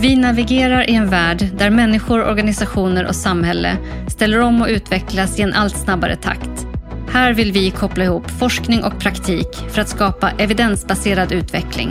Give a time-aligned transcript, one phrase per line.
[0.00, 3.76] Vi navigerar i en värld där människor, organisationer och samhälle
[4.08, 6.66] ställer om och utvecklas i en allt snabbare takt.
[7.10, 11.90] Här vill vi koppla ihop forskning och praktik för att skapa evidensbaserad utveckling.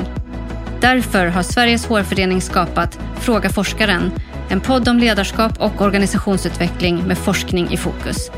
[0.82, 4.12] Därför har Sveriges Hårförening skapat Fråga forskaren,
[4.50, 8.32] en podd om ledarskap och organisationsutveckling med forskning i fokus.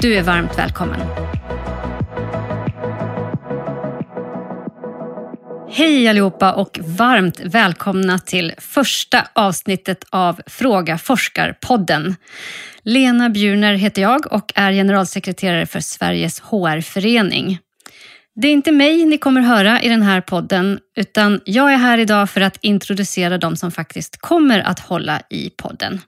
[0.00, 1.00] Du är varmt välkommen.
[5.76, 12.16] Hej allihopa och varmt välkomna till första avsnittet av Fråga forskarpodden.
[12.82, 17.58] Lena Bjurner heter jag och är generalsekreterare för Sveriges HR-förening.
[18.34, 21.98] Det är inte mig ni kommer höra i den här podden, utan jag är här
[21.98, 26.00] idag för att introducera de som faktiskt kommer att hålla i podden.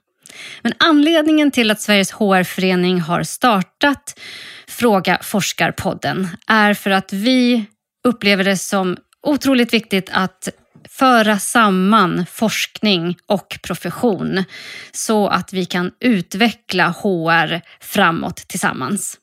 [0.61, 4.19] Men anledningen till att Sveriges HR-förening har startat
[4.67, 7.65] Fråga forskarpodden är för att vi
[8.07, 8.97] upplever det som
[9.27, 10.49] otroligt viktigt att
[10.89, 14.43] föra samman forskning och profession
[14.91, 19.17] så att vi kan utveckla HR framåt tillsammans.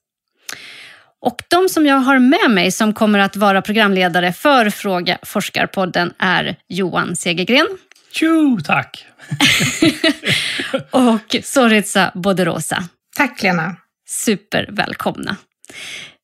[1.20, 6.12] Och de som jag har med mig som kommer att vara programledare för Fråga forskarpodden
[6.18, 7.66] är Johan Segergren.
[8.12, 9.06] Tjo, tack!
[10.90, 12.84] och Soritsa Boderosa.
[13.16, 13.76] Tack Lena.
[14.08, 15.36] Supervälkomna.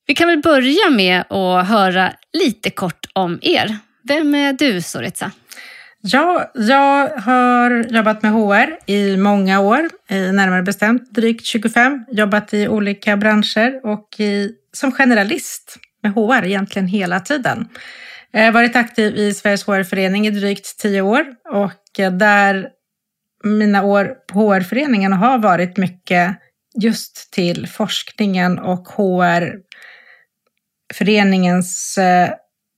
[0.07, 3.77] Vi kan väl börja med att höra lite kort om er.
[4.03, 5.31] Vem är du, Soritza?
[6.03, 9.89] Ja, jag har jobbat med HR i många år,
[10.33, 12.05] närmare bestämt drygt 25.
[12.13, 17.69] Jobbat i olika branscher och i, som generalist med HR egentligen hela tiden.
[18.31, 22.69] Jag har varit aktiv i Sveriges HR-förening i drygt tio år och eh, där
[23.45, 26.37] mina år på HR-föreningen har varit mycket
[26.83, 29.55] just till forskningen och HR
[30.95, 32.31] föreningens eh,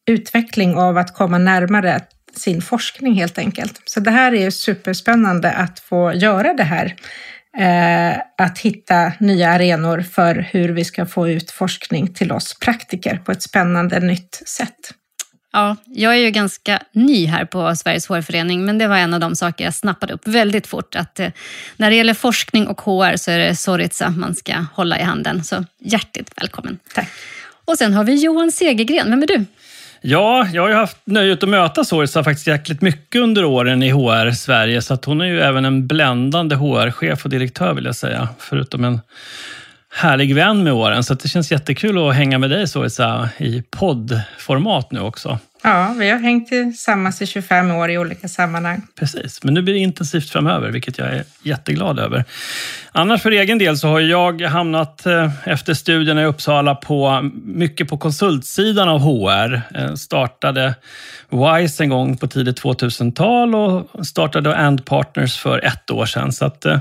[0.06, 2.00] utveckling av att komma närmare
[2.36, 3.82] sin forskning helt enkelt.
[3.84, 6.94] Så det här är superspännande att få göra det här.
[7.58, 13.16] Eh, att hitta nya arenor för hur vi ska få ut forskning till oss praktiker
[13.24, 14.94] på ett spännande nytt sätt.
[15.52, 19.20] Ja, jag är ju ganska ny här på Sveriges HR-förening, men det var en av
[19.20, 20.96] de saker jag snappade upp väldigt fort.
[20.96, 21.28] Att eh,
[21.76, 25.44] när det gäller forskning och HR så är det Soritsa man ska hålla i handen.
[25.44, 26.78] Så hjärtligt välkommen.
[26.94, 27.08] Tack.
[27.64, 29.10] Och sen har vi Johan Segergren.
[29.10, 29.44] Vem är du?
[30.04, 33.90] Ja, jag har ju haft nöjet att möta Sorsa faktiskt jäkligt mycket under åren i
[33.90, 37.96] HR Sverige, så att hon är ju även en bländande HR-chef och direktör vill jag
[37.96, 39.00] säga, förutom en
[39.94, 41.04] härlig vän med åren.
[41.04, 45.38] Så det känns jättekul att hänga med dig Sorsa i poddformat nu också.
[45.62, 48.82] Ja, vi har hängt tillsammans i 25 år i olika sammanhang.
[48.98, 52.24] Precis, men nu blir det intensivt framöver, vilket jag är jätteglad över.
[52.94, 57.88] Annars för egen del så har jag hamnat eh, efter studierna i Uppsala på mycket
[57.88, 59.62] på konsultsidan av HR.
[59.74, 60.74] Eh, startade
[61.30, 66.32] WISE en gång på tidigt 2000-tal och startade And Partners för ett år sedan.
[66.32, 66.80] Så att, jag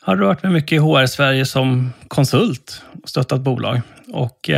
[0.00, 3.80] har rört mig mycket i HR-Sverige som konsult och stöttat bolag.
[4.12, 4.50] Och,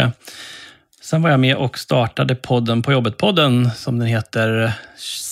[1.11, 4.73] Sen var jag med och startade podden på jobbet-podden som den heter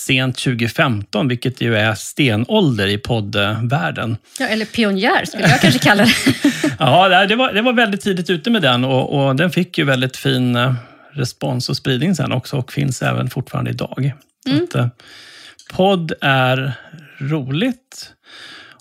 [0.05, 4.17] sent 2015, vilket ju är stenålder i poddvärlden.
[4.39, 6.11] Ja, eller pionjär skulle jag kanske kalla det.
[6.79, 9.83] ja, det var, det var väldigt tidigt ute med den och, och, den fick ju
[9.83, 10.73] väldigt fin eh,
[11.11, 14.11] respons och spridning sen också och finns även fortfarande idag.
[14.47, 14.63] Mm.
[14.63, 14.87] Att, eh,
[15.73, 16.73] podd är
[17.17, 18.11] roligt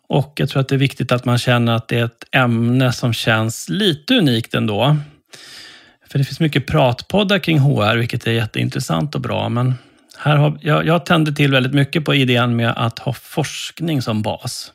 [0.08, 2.92] och jag tror att det är viktigt att man känner att det är ett ämne
[2.92, 4.96] som känns lite unikt ändå.
[6.08, 9.48] För det finns mycket pratpoddar kring HR, vilket är jätteintressant och bra.
[9.48, 9.74] Men
[10.18, 14.22] här har, jag, jag tände till väldigt mycket på idén med att ha forskning som
[14.22, 14.72] bas.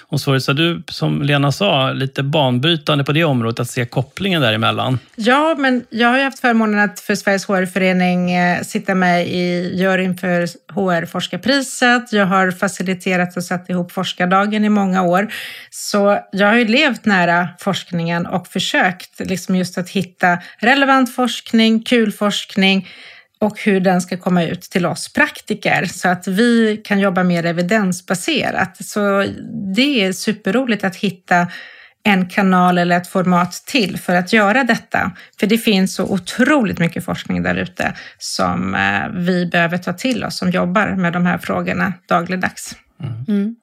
[0.00, 4.42] Och så, så du, som Lena sa, lite banbrytande på det området, att se kopplingen
[4.42, 4.98] däremellan.
[5.16, 9.76] Ja, men jag har ju haft förmånen att för Sveriges HR-förening eh, sitta med i
[9.76, 12.12] juryn för HR-forskarpriset.
[12.12, 15.32] Jag har faciliterat och satt ihop forskardagen i många år.
[15.70, 21.82] Så jag har ju levt nära forskningen och försökt liksom just att hitta relevant forskning,
[21.82, 22.88] kul forskning,
[23.42, 27.46] och hur den ska komma ut till oss praktiker så att vi kan jobba mer
[27.46, 28.76] evidensbaserat.
[28.84, 29.26] Så
[29.74, 31.46] det är superroligt att hitta
[32.02, 35.12] en kanal eller ett format till för att göra detta.
[35.40, 40.24] För det finns så otroligt mycket forskning där ute som eh, vi behöver ta till
[40.24, 42.76] oss som jobbar med de här frågorna dagligdags.
[43.00, 43.24] Mm.
[43.28, 43.56] mm.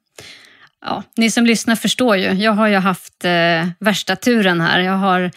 [0.84, 2.32] Ja, ni som lyssnar förstår ju.
[2.32, 4.80] Jag har ju haft eh, värsta turen här.
[4.80, 5.30] Jag har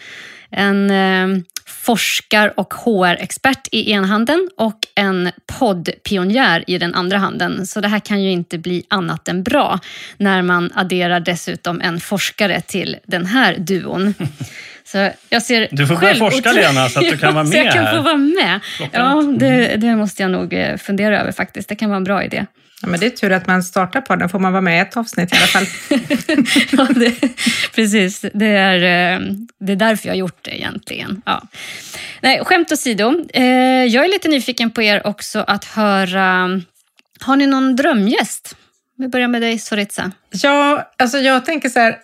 [0.56, 7.66] en eh, forskar och HR-expert i ena handen och en poddpionjär i den andra handen.
[7.66, 9.80] Så det här kan ju inte bli annat än bra
[10.16, 14.14] när man adderar dessutom en forskare till den här duon.
[14.86, 17.58] Så jag ser du får börja forska Lena så att du kan vara med så
[17.58, 18.60] jag kan få vara med.
[18.92, 21.68] Ja, det, det, måste jag nog eh, fundera över faktiskt.
[21.68, 22.46] Det kan vara en bra idé.
[22.84, 24.80] Ja, men det är tur att man startar på den, får man vara med i
[24.80, 25.66] ett avsnitt i alla fall.
[26.70, 27.34] ja, det,
[27.74, 29.20] precis, det är, eh,
[29.60, 31.22] det är därför jag har gjort det egentligen.
[31.26, 31.42] Ja.
[32.20, 33.44] Nej, skämt åsido, eh,
[33.84, 36.60] jag är lite nyfiken på er också att höra,
[37.20, 38.56] har ni någon drömgäst?
[38.96, 40.12] Vi börjar med dig Soritza.
[40.30, 41.96] Ja, alltså jag tänker så här,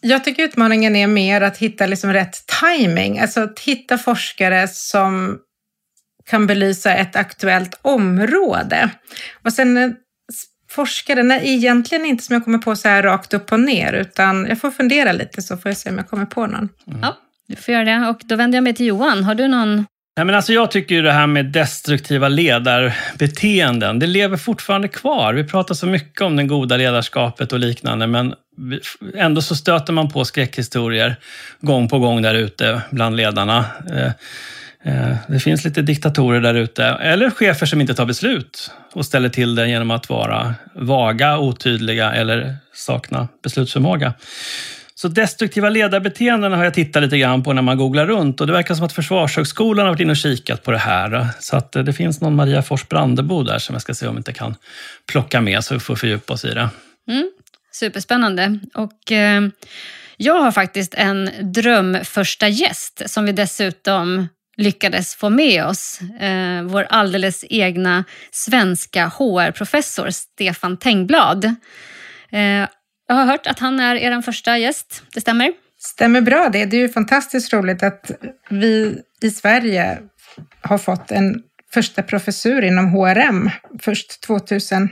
[0.00, 5.38] jag tycker utmaningen är mer att hitta liksom rätt timing, alltså att hitta forskare som
[6.30, 8.90] kan belysa ett aktuellt område.
[9.44, 9.90] Och sen eh,
[10.76, 14.46] forskare, nej, egentligen inte som jag kommer på så här rakt upp och ner, utan
[14.48, 16.68] jag får fundera lite så får jag se om jag kommer på någon.
[16.88, 17.00] Mm.
[17.02, 17.16] Ja,
[17.48, 18.08] du får göra det.
[18.08, 19.24] Och då vänder jag mig till Johan.
[19.24, 19.86] Har du någon
[20.16, 25.34] Nej, men alltså jag tycker ju det här med destruktiva ledarbeteenden, det lever fortfarande kvar.
[25.34, 28.34] Vi pratar så mycket om det goda ledarskapet och liknande, men
[29.14, 31.16] ändå så stöter man på skräckhistorier
[31.60, 33.64] gång på gång där ute bland ledarna.
[34.86, 39.28] Eh, det finns lite diktatorer där ute, eller chefer som inte tar beslut och ställer
[39.28, 44.14] till det genom att vara vaga, otydliga eller sakna beslutsförmåga.
[44.94, 48.52] Så destruktiva ledarbeteenden har jag tittat lite grann på när man googlar runt och det
[48.52, 51.28] verkar som att Försvarshögskolan har varit inne och kikat på det här.
[51.40, 54.14] Så att eh, det finns någon Maria Fors Brandebo där som jag ska se om
[54.14, 54.54] vi inte kan
[55.06, 56.68] plocka med så vi får fördjupa oss i det.
[57.08, 57.30] Mm,
[57.72, 58.58] superspännande.
[58.74, 59.42] Och, eh,
[60.16, 66.00] jag har faktiskt en dröm första gäst som vi dessutom lyckades få med oss.
[66.20, 71.44] Eh, vår alldeles egna svenska HR-professor Stefan Tengblad.
[72.32, 72.68] Eh,
[73.08, 75.52] jag har hört att han är er första gäst, det stämmer?
[75.78, 76.64] Stämmer bra det.
[76.64, 78.10] Det är ju fantastiskt roligt att
[78.50, 79.98] vi i Sverige
[80.60, 81.42] har fått en
[81.72, 83.50] första professur inom HRM
[83.80, 84.88] först 2000,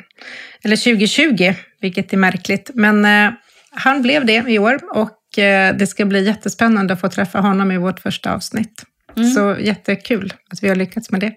[0.65, 2.71] eller 2020, vilket är märkligt.
[2.75, 3.33] Men eh,
[3.71, 7.73] han blev det i år och eh, det ska bli jättespännande att få träffa honom
[7.73, 8.85] i vårt första avsnitt.
[9.17, 9.31] Mm.
[9.31, 11.33] Så jättekul att vi har lyckats med det.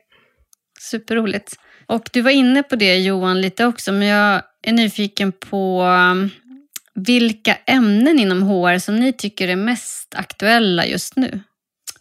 [0.80, 1.54] Superroligt.
[1.88, 5.86] Och du var inne på det Johan lite också, men jag är nyfiken på
[6.96, 11.40] vilka ämnen inom HR som ni tycker är mest aktuella just nu?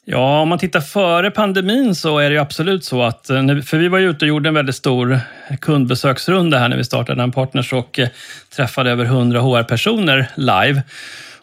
[0.05, 3.88] Ja, om man tittar före pandemin så är det absolut så att, eh, för vi
[3.88, 5.20] var ju ute och gjorde en väldigt stor
[5.61, 8.08] kundbesöksrunda här när vi startade en partners och eh,
[8.56, 10.82] träffade över 100 HR-personer live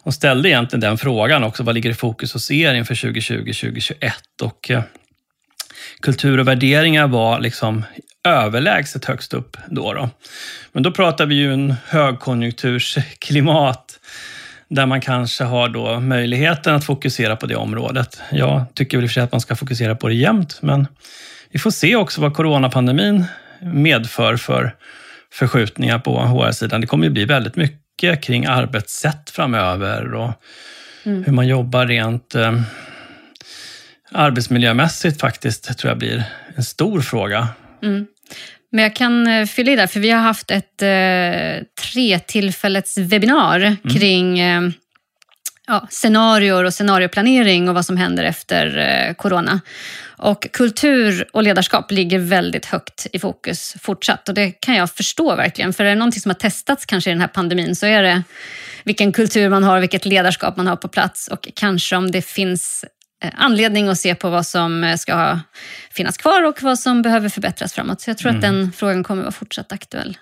[0.04, 4.12] och ställde egentligen den frågan också, vad ligger i fokus hos er inför 2020-2021?
[4.42, 4.82] Och eh,
[6.02, 7.84] kultur och värderingar var liksom
[8.24, 9.92] överlägset högst upp då.
[9.92, 10.10] då.
[10.72, 14.00] Men då pratar vi ju en högkonjunktursklimat
[14.68, 18.20] där man kanske har då möjligheten att fokusera på det området.
[18.32, 20.86] Jag tycker väl i och för sig att man ska fokusera på det jämt, men
[21.50, 23.24] vi får se också vad coronapandemin
[23.60, 24.74] medför för
[25.32, 26.80] förskjutningar på HR-sidan.
[26.80, 27.83] Det kommer ju bli väldigt mycket
[28.22, 30.32] kring arbetssätt framöver och
[31.04, 31.24] mm.
[31.24, 32.60] hur man jobbar rent eh,
[34.12, 36.24] arbetsmiljömässigt faktiskt, tror jag blir
[36.56, 37.48] en stor fråga.
[37.82, 38.06] Mm.
[38.72, 42.98] Men jag kan eh, fylla i där, för vi har haft ett eh, tre tillfällets
[42.98, 43.76] webbinar mm.
[43.76, 44.62] kring eh,
[45.66, 49.60] ja, scenarior och scenarioplanering och vad som händer efter eh, corona.
[50.16, 55.36] Och kultur och ledarskap ligger väldigt högt i fokus fortsatt och det kan jag förstå
[55.36, 55.72] verkligen.
[55.72, 58.22] För är det någonting som har testats kanske i den här pandemin så är det
[58.84, 62.84] vilken kultur man har, vilket ledarskap man har på plats och kanske om det finns
[63.24, 65.40] Eh, anledning att se på vad som eh, ska
[65.90, 68.00] finnas kvar och vad som behöver förbättras framåt.
[68.00, 68.38] Så jag tror mm.
[68.38, 70.18] att den frågan kommer att vara fortsatt aktuell.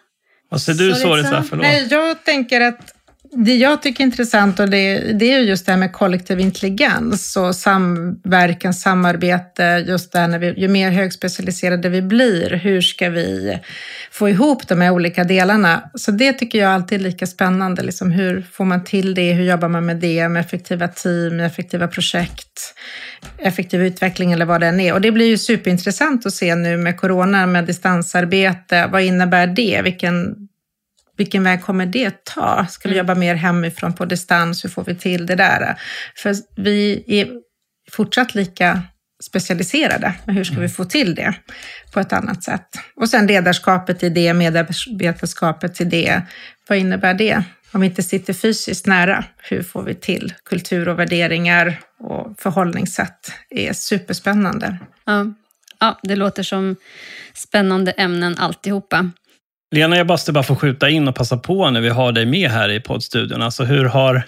[0.48, 1.44] Vad säger du Sorisa?
[1.52, 2.94] Nej, jag tänker att
[3.34, 7.36] det jag tycker är intressant och det, det är just det här med kollektiv intelligens
[7.36, 13.58] och samverkan, samarbete, just där när vi, ju mer högspecialiserade vi blir, hur ska vi
[14.10, 15.90] få ihop de här olika delarna?
[15.94, 19.44] Så det tycker jag alltid är lika spännande, liksom hur får man till det, hur
[19.44, 22.74] jobbar man med det, med effektiva team, effektiva projekt,
[23.38, 24.92] effektiv utveckling eller vad det än är.
[24.92, 29.82] Och det blir ju superintressant att se nu med corona, med distansarbete, vad innebär det?
[29.82, 30.41] Vilken
[31.16, 32.66] vilken väg kommer det ta?
[32.66, 33.06] Ska vi mm.
[33.06, 34.64] jobba mer hemifrån på distans?
[34.64, 35.80] Hur får vi till det där?
[36.16, 37.28] För vi är
[37.90, 38.82] fortsatt lika
[39.22, 40.14] specialiserade.
[40.24, 40.70] Men hur ska vi mm.
[40.70, 41.34] få till det
[41.92, 42.68] på ett annat sätt?
[42.96, 46.22] Och sen ledarskapet i det, medarbetarskapet i det.
[46.68, 47.44] Vad innebär det?
[47.72, 53.32] Om vi inte sitter fysiskt nära, hur får vi till kultur och värderingar och förhållningssätt?
[53.50, 54.78] Det är superspännande.
[55.04, 55.26] Ja.
[55.80, 56.76] ja, det låter som
[57.34, 59.10] spännande ämnen alltihopa.
[59.72, 62.50] Lena, jag måste bara få skjuta in och passa på när vi har dig med
[62.50, 63.42] här i poddstudion.
[63.42, 64.22] Alltså hur har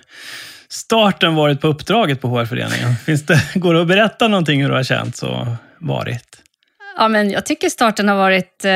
[0.68, 2.96] starten varit på uppdraget på HR-föreningen?
[3.06, 5.46] Finns det, går det att berätta någonting hur det har känts och
[5.78, 6.36] varit?
[6.98, 8.70] Ja, men jag tycker starten har varit eh,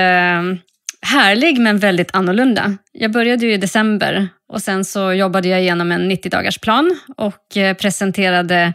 [1.03, 2.77] härlig men väldigt annorlunda.
[2.93, 7.57] Jag började ju i december och sen så jobbade jag igenom en 90-dagars plan och
[7.57, 8.73] eh, presenterade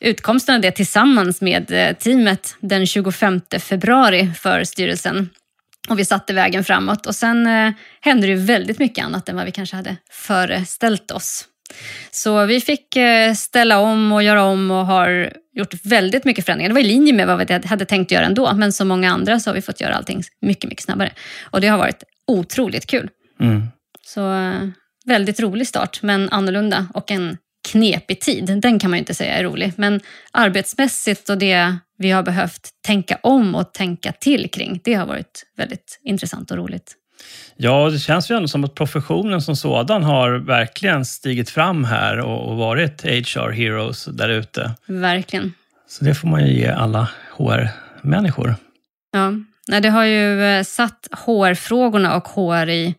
[0.00, 5.30] utkomsten av det tillsammans med eh, teamet den 25 februari för styrelsen
[5.88, 7.06] och vi satte vägen framåt.
[7.06, 11.10] Och sen eh, hände det ju väldigt mycket annat än vad vi kanske hade föreställt
[11.10, 11.44] oss.
[12.10, 16.68] Så vi fick eh, ställa om och göra om och har gjort väldigt mycket förändringar.
[16.68, 19.40] Det var i linje med vad vi hade tänkt göra ändå, men som många andra
[19.40, 21.12] så har vi fått göra allting mycket, mycket snabbare.
[21.42, 23.10] Och det har varit otroligt kul.
[23.40, 23.62] Mm.
[24.06, 24.68] Så eh,
[25.04, 27.36] väldigt rolig start, men annorlunda och en
[27.68, 28.60] knepig tid.
[28.62, 30.00] Den kan man ju inte säga är rolig, men
[30.32, 35.46] arbetsmässigt och det vi har behövt tänka om och tänka till kring, det har varit
[35.56, 36.94] väldigt intressant och roligt.
[37.56, 42.18] Ja, det känns ju ändå som att professionen som sådan har verkligen stigit fram här
[42.18, 44.74] och, varit HR heroes där ute.
[44.86, 45.52] Verkligen.
[45.88, 48.54] Så det får man ju ge alla HR-människor.
[49.12, 49.32] Ja,
[49.68, 52.94] Nej, det har ju eh, satt HR-frågorna och HR i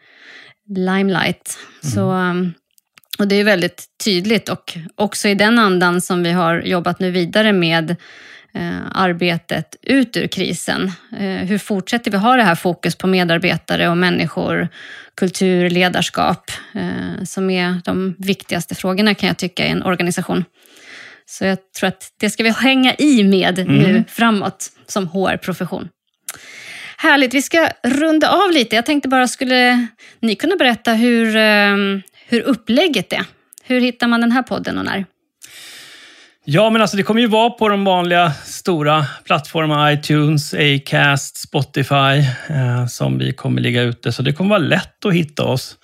[0.67, 1.57] limelight.
[1.83, 1.93] Mm.
[1.93, 2.53] Så, um,
[3.19, 7.11] och det är väldigt tydligt och också i den andan som vi har jobbat nu
[7.11, 7.95] vidare med
[8.91, 10.91] arbetet ut ur krisen.
[11.17, 14.67] Eh, hur fortsätter vi ha det här fokus på medarbetare och människor,
[15.15, 20.45] kultur, ledarskap, eh, som är de viktigaste frågorna kan jag tycka i en organisation.
[21.25, 23.75] Så jag tror att det ska vi hänga i med mm.
[23.75, 25.89] nu framåt som HR-profession.
[26.97, 28.75] Härligt, vi ska runda av lite.
[28.75, 29.87] Jag tänkte bara, skulle
[30.19, 31.75] ni kunna berätta hur, eh,
[32.27, 33.25] hur upplägget är?
[33.63, 35.05] Hur hittar man den här podden och när?
[36.51, 42.25] Ja, men alltså det kommer ju vara på de vanliga stora plattformarna iTunes, Acast, Spotify
[42.49, 44.11] eh, som vi kommer ligga ute.
[44.11, 45.75] Så det kommer vara lätt att hitta oss.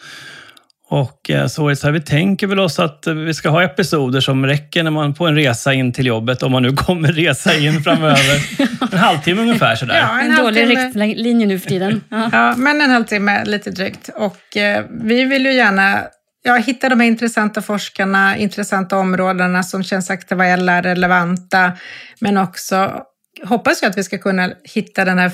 [0.90, 3.64] Och eh, så är det så här, vi tänker väl oss att vi ska ha
[3.64, 7.12] episoder som räcker när man på en resa in till jobbet, om man nu kommer
[7.12, 8.66] resa in framöver.
[8.92, 9.98] En halvtimme ungefär sådär.
[9.98, 12.02] Ja, en, en dålig riktlinje nu för tiden.
[12.10, 12.30] Ja.
[12.32, 12.56] ja.
[12.58, 14.10] men en halvtimme lite drygt.
[14.16, 16.04] Och eh, vi vill ju gärna
[16.46, 21.72] ja, hitta de här intressanta forskarna, intressanta områdena som känns aktuella, relevanta,
[22.20, 23.04] men också
[23.44, 25.32] hoppas jag att vi ska kunna hitta den här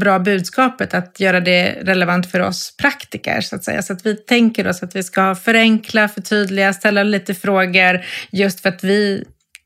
[0.00, 3.82] bra budskapet att göra det relevant för oss praktiker så att säga.
[3.82, 8.68] Så att vi tänker oss att vi ska förenkla, förtydliga, ställa lite frågor just för
[8.68, 9.24] att vi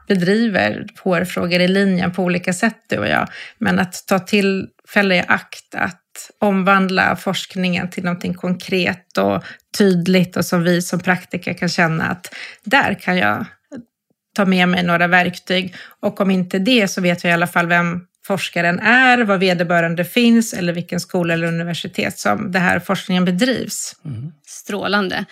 [0.08, 3.28] bedriver HR-frågor i linjen på olika sätt du och jag.
[3.58, 6.01] Men att ta tillfälle i akt att
[6.38, 9.44] omvandla forskningen till någonting konkret och
[9.78, 13.46] tydligt och som vi som praktiker kan känna att där kan jag
[14.34, 15.74] ta med mig några verktyg.
[16.00, 20.04] Och om inte det så vet jag i alla fall vem forskaren är, var vederbörande
[20.04, 23.96] finns eller vilken skola eller universitet som det här forskningen bedrivs.
[24.04, 24.32] Mm.
[24.46, 25.24] Strålande.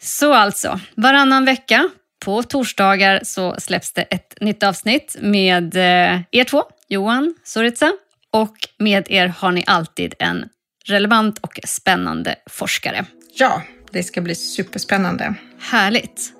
[0.00, 1.88] Så alltså, varannan vecka
[2.24, 7.92] på torsdagar så släpps det ett nytt avsnitt med eh, er två, Johan Soritsa,
[8.34, 10.44] och med er har ni alltid en
[10.86, 13.04] relevant och spännande forskare.
[13.38, 13.62] Ja,
[13.92, 15.34] det ska bli superspännande.
[15.60, 16.32] Härligt.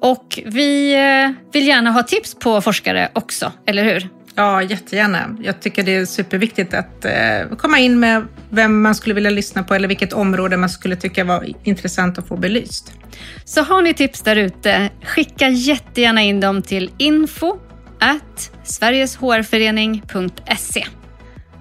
[0.00, 4.08] Och vi eh, vill gärna ha tips på forskare också, eller hur?
[4.34, 5.36] Ja, jättegärna.
[5.42, 9.62] Jag tycker det är superviktigt att eh, komma in med vem man skulle vilja lyssna
[9.62, 12.92] på eller vilket område man skulle tycka var intressant att få belyst.
[13.44, 17.56] Så har ni tips där ute, skicka jättegärna in dem till info
[18.00, 20.86] at sverigeshrförening.se.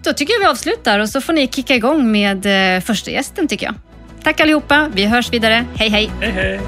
[0.05, 3.47] Då tycker jag vi avslutar och så får ni kicka igång med eh, första gästen
[3.47, 3.75] tycker jag.
[4.23, 5.65] Tack allihopa, vi hörs vidare.
[5.75, 6.11] Hej hej!
[6.21, 6.59] Hej hej!